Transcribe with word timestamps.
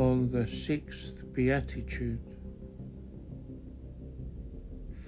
on 0.00 0.28
the 0.30 0.46
sixth 0.46 1.22
beatitude, 1.34 2.22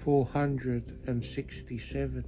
467. 0.03 2.23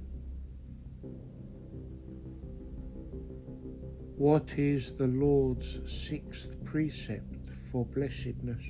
What 4.16 4.58
is 4.58 4.96
the 4.96 5.06
Lord's 5.06 5.78
sixth 5.86 6.56
precept 6.64 7.50
for 7.70 7.86
blessedness? 7.86 8.64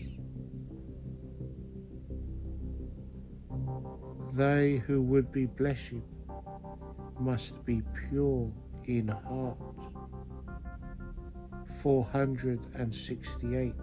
They 4.34 4.82
who 4.86 5.00
would 5.00 5.32
be 5.32 5.46
blessed 5.46 6.04
must 7.18 7.64
be 7.64 7.80
pure 8.10 8.52
in 8.84 9.08
heart. 9.08 9.56
468 11.82 13.74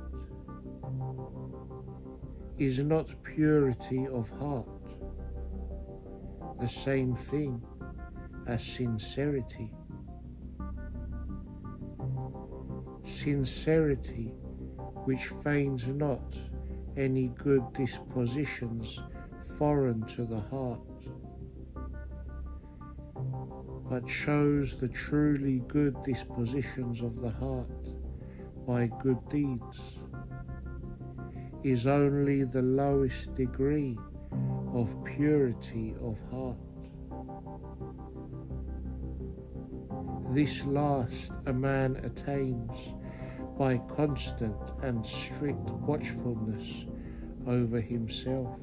Is 2.58 2.80
not 2.80 3.14
purity 3.24 4.08
of 4.08 4.30
heart 4.30 4.68
the 6.60 6.68
same 6.68 7.16
thing 7.16 7.62
as 8.48 8.64
sincerity? 8.64 9.74
Sincerity 13.06 14.34
which 15.06 15.26
feigns 15.44 15.88
not 15.88 16.36
any 16.96 17.28
good 17.30 17.74
dispositions 17.74 19.02
foreign 19.58 20.04
to 20.06 20.26
the 20.26 20.40
heart 20.40 20.80
but 23.94 24.10
shows 24.10 24.78
the 24.78 24.88
truly 24.88 25.60
good 25.68 25.96
dispositions 26.04 27.02
of 27.02 27.22
the 27.22 27.30
heart 27.30 27.70
by 28.66 28.88
good 28.88 29.20
deeds, 29.30 30.00
is 31.64 31.88
only 31.88 32.44
the 32.44 32.62
lowest 32.62 33.36
degree 33.36 33.98
of 34.74 34.96
purity 35.04 35.96
of 36.02 36.20
heart. 36.32 36.58
This 40.34 40.66
last 40.66 41.32
a 41.46 41.54
man 41.54 41.98
attains 41.98 42.94
by 43.58 43.78
constant 43.88 44.58
and 44.82 45.06
strict 45.06 45.70
watchfulness 45.70 46.86
over 47.46 47.80
himself, 47.80 48.58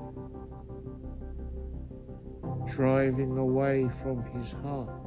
driving 2.66 3.38
away 3.38 3.88
from 4.02 4.24
his 4.24 4.52
heart 4.52 5.00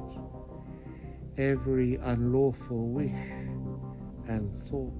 every 1.36 1.96
unlawful 1.96 2.88
wish 2.88 3.10
and 4.28 4.56
thought, 4.68 4.92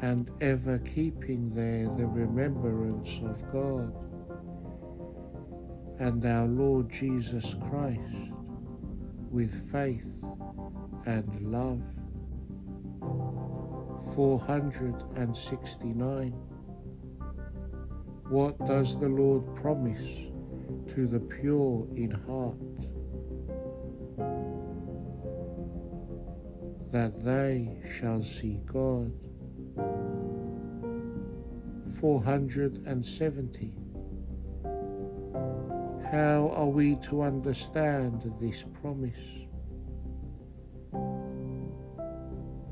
and 0.00 0.30
ever 0.40 0.78
keeping 0.78 1.54
there 1.54 1.88
the 1.96 2.06
remembrance 2.06 3.20
of 3.24 3.52
God 3.52 3.92
and 5.98 6.24
our 6.26 6.46
Lord 6.46 6.90
Jesus 6.90 7.54
Christ 7.68 8.32
with 9.30 9.70
faith 9.72 10.16
and 11.06 11.52
love. 11.52 11.80
469. 14.14 16.32
What 18.28 18.58
does 18.66 18.98
the 18.98 19.08
Lord 19.08 19.54
promise 19.56 20.26
to 20.94 21.06
the 21.06 21.20
pure 21.20 21.86
in 21.96 22.10
heart? 22.10 22.56
That 26.96 27.22
they 27.22 27.76
shall 27.86 28.22
see 28.22 28.58
God. 28.64 29.12
470. 32.00 33.74
How 36.10 36.50
are 36.54 36.68
we 36.68 36.96
to 37.08 37.20
understand 37.20 38.32
this 38.40 38.64
promise? 38.80 39.26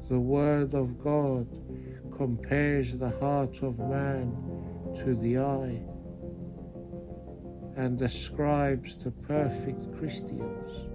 The 0.09 0.19
Word 0.19 0.73
of 0.73 0.99
God 0.99 1.47
compares 2.17 2.97
the 2.97 3.11
heart 3.11 3.63
of 3.63 3.79
man 3.79 4.35
to 5.05 5.15
the 5.15 5.39
eye 5.39 5.83
and 7.77 8.01
ascribes 8.01 8.97
to 8.97 9.11
perfect 9.11 9.95
Christians 9.99 10.94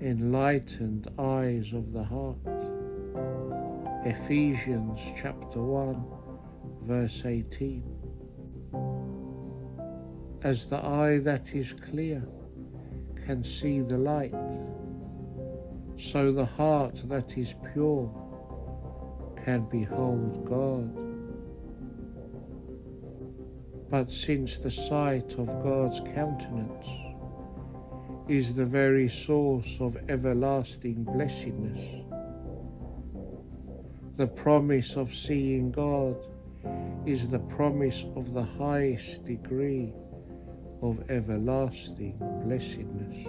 enlightened 0.00 1.08
eyes 1.18 1.72
of 1.72 1.92
the 1.92 2.04
heart. 2.04 2.36
Ephesians 4.04 5.00
chapter 5.16 5.62
1, 5.62 6.04
verse 6.82 7.22
18. 7.24 7.82
As 10.42 10.66
the 10.68 10.84
eye 10.84 11.18
that 11.18 11.54
is 11.54 11.72
clear 11.72 12.26
can 13.24 13.42
see 13.42 13.80
the 13.80 13.96
light, 13.96 14.34
so 15.96 16.32
the 16.32 16.44
heart 16.44 17.02
that 17.08 17.38
is 17.38 17.54
pure 17.72 18.12
can 19.44 19.64
behold 19.70 20.44
God. 20.44 20.90
But 23.90 24.10
since 24.10 24.58
the 24.58 24.70
sight 24.70 25.38
of 25.38 25.46
God's 25.62 26.00
countenance 26.00 27.03
is 28.28 28.54
the 28.54 28.64
very 28.64 29.08
source 29.08 29.80
of 29.80 29.96
everlasting 30.08 31.04
blessedness. 31.04 32.04
The 34.16 34.26
promise 34.26 34.96
of 34.96 35.14
seeing 35.14 35.70
God 35.70 36.16
is 37.04 37.28
the 37.28 37.40
promise 37.40 38.04
of 38.16 38.32
the 38.32 38.44
highest 38.44 39.26
degree 39.26 39.92
of 40.80 41.10
everlasting 41.10 42.16
blessedness. 42.44 43.26